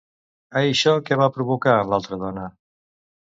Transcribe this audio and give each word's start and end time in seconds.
Això 0.61 0.93
què 1.09 1.17
va 1.21 1.27
provocar 1.37 1.77
en 1.81 1.91
l'altra 1.93 2.19
dona? 2.25 2.47